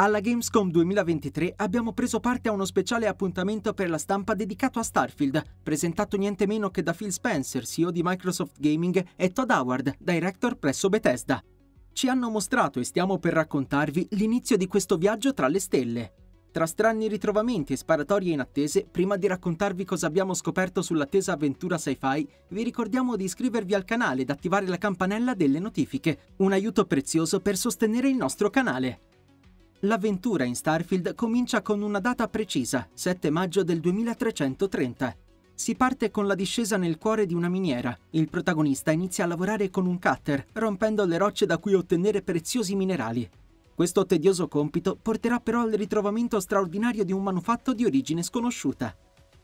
[0.00, 4.84] Alla Gamescom 2023 abbiamo preso parte a uno speciale appuntamento per la stampa dedicato a
[4.84, 9.96] Starfield, presentato niente meno che da Phil Spencer, CEO di Microsoft Gaming, e Todd Howard,
[9.98, 11.42] director presso Bethesda.
[11.92, 16.12] Ci hanno mostrato e stiamo per raccontarvi l'inizio di questo viaggio tra le stelle.
[16.52, 22.28] Tra strani ritrovamenti e sparatorie inattese, prima di raccontarvi cosa abbiamo scoperto sull'attesa avventura sci-fi,
[22.50, 27.40] vi ricordiamo di iscrivervi al canale ed attivare la campanella delle notifiche, un aiuto prezioso
[27.40, 29.00] per sostenere il nostro canale.
[29.82, 35.16] L'avventura in Starfield comincia con una data precisa, 7 maggio del 2330.
[35.54, 37.96] Si parte con la discesa nel cuore di una miniera.
[38.10, 42.74] Il protagonista inizia a lavorare con un cutter, rompendo le rocce da cui ottenere preziosi
[42.74, 43.28] minerali.
[43.72, 48.96] Questo tedioso compito porterà però al ritrovamento straordinario di un manufatto di origine sconosciuta.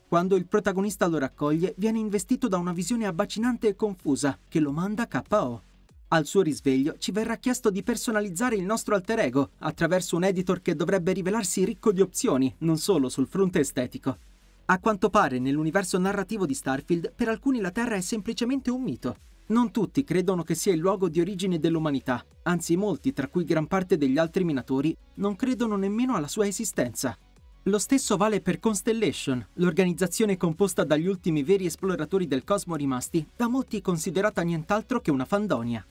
[0.08, 4.72] Quando il protagonista lo raccoglie, viene investito da una visione abbacinante e confusa che lo
[4.72, 5.62] manda KO.
[6.08, 10.62] Al suo risveglio ci verrà chiesto di personalizzare il nostro alter ego attraverso un editor
[10.62, 14.18] che dovrebbe rivelarsi ricco di opzioni, non solo sul fronte estetico.
[14.66, 19.16] A quanto pare, nell'universo narrativo di Starfield, per alcuni la Terra è semplicemente un mito.
[19.46, 23.66] Non tutti credono che sia il luogo di origine dell'umanità, anzi molti, tra cui gran
[23.66, 27.18] parte degli altri minatori, non credono nemmeno alla sua esistenza.
[27.64, 33.48] Lo stesso vale per Constellation, l'organizzazione composta dagli ultimi veri esploratori del cosmo rimasti, da
[33.48, 35.84] molti considerata nient'altro che una fandonia.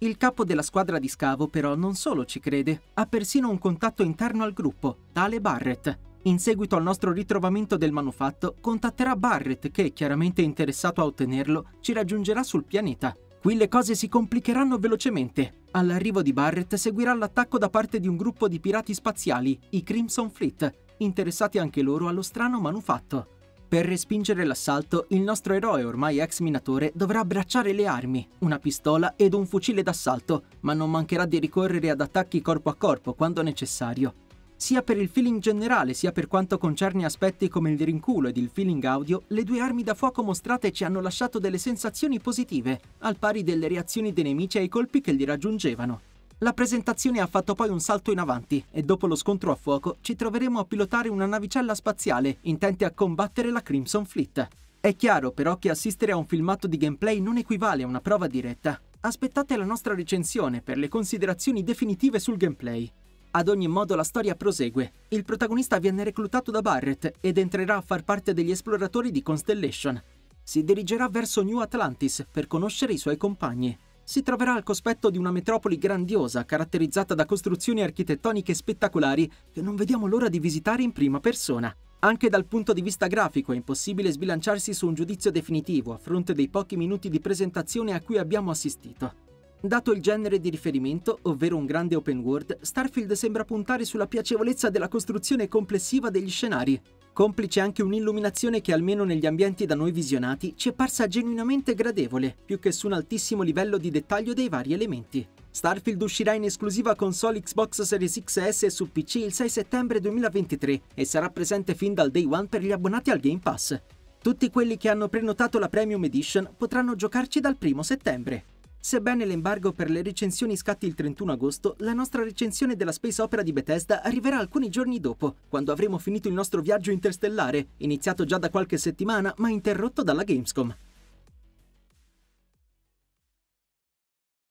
[0.00, 4.04] Il capo della squadra di scavo però non solo ci crede, ha persino un contatto
[4.04, 5.98] interno al gruppo, tale Barrett.
[6.22, 11.92] In seguito al nostro ritrovamento del manufatto, contatterà Barrett che, chiaramente interessato a ottenerlo, ci
[11.92, 13.12] raggiungerà sul pianeta.
[13.40, 15.62] Qui le cose si complicheranno velocemente.
[15.72, 20.30] All'arrivo di Barrett seguirà l'attacco da parte di un gruppo di pirati spaziali, i Crimson
[20.30, 23.37] Fleet, interessati anche loro allo strano manufatto.
[23.68, 29.12] Per respingere l'assalto, il nostro eroe, ormai ex minatore, dovrà abbracciare le armi, una pistola
[29.14, 33.42] ed un fucile d'assalto, ma non mancherà di ricorrere ad attacchi corpo a corpo quando
[33.42, 34.14] necessario.
[34.56, 38.48] Sia per il feeling generale, sia per quanto concerne aspetti come il rinculo ed il
[38.50, 43.18] feeling audio, le due armi da fuoco mostrate ci hanno lasciato delle sensazioni positive, al
[43.18, 46.00] pari delle reazioni dei nemici ai colpi che li raggiungevano.
[46.42, 49.96] La presentazione ha fatto poi un salto in avanti e dopo lo scontro a fuoco
[50.00, 54.46] ci troveremo a pilotare una navicella spaziale intente a combattere la Crimson Fleet.
[54.78, 58.28] È chiaro però che assistere a un filmato di gameplay non equivale a una prova
[58.28, 58.80] diretta.
[59.00, 62.88] Aspettate la nostra recensione per le considerazioni definitive sul gameplay.
[63.32, 64.92] Ad ogni modo la storia prosegue.
[65.08, 70.00] Il protagonista viene reclutato da Barrett ed entrerà a far parte degli esploratori di Constellation.
[70.40, 73.76] Si dirigerà verso New Atlantis per conoscere i suoi compagni
[74.08, 79.76] si troverà al cospetto di una metropoli grandiosa, caratterizzata da costruzioni architettoniche spettacolari che non
[79.76, 81.70] vediamo l'ora di visitare in prima persona.
[81.98, 86.32] Anche dal punto di vista grafico è impossibile sbilanciarsi su un giudizio definitivo a fronte
[86.32, 89.12] dei pochi minuti di presentazione a cui abbiamo assistito.
[89.60, 94.70] Dato il genere di riferimento, ovvero un grande open world, Starfield sembra puntare sulla piacevolezza
[94.70, 96.80] della costruzione complessiva degli scenari,
[97.18, 102.36] complice anche un'illuminazione che almeno negli ambienti da noi visionati ci è parsa genuinamente gradevole,
[102.44, 105.26] più che su un altissimo livello di dettaglio dei vari elementi.
[105.50, 110.80] Starfield uscirà in esclusiva console Xbox Series XS e su PC il 6 settembre 2023
[110.94, 113.76] e sarà presente fin dal day one per gli abbonati al Game Pass.
[114.22, 118.44] Tutti quelli che hanno prenotato la Premium Edition potranno giocarci dal 1 settembre.
[118.80, 123.42] Sebbene l'embargo per le recensioni scatti il 31 agosto, la nostra recensione della Space Opera
[123.42, 128.38] di Bethesda arriverà alcuni giorni dopo, quando avremo finito il nostro viaggio interstellare, iniziato già
[128.38, 130.74] da qualche settimana ma interrotto dalla Gamescom.